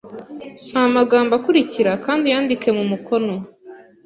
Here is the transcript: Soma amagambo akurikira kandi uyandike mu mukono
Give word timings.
Soma 0.65 0.85
amagambo 0.91 1.31
akurikira 1.35 1.91
kandi 2.05 2.21
uyandike 2.27 2.69
mu 2.77 2.83
mukono 2.91 3.33